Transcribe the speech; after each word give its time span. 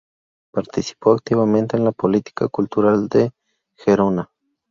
Participó 0.51 1.11
activamente 1.13 1.77
en 1.77 1.83
la 1.83 1.91
política 1.91 2.47
cultural 2.47 3.07
de 3.07 3.31
Gerona. 3.77 4.31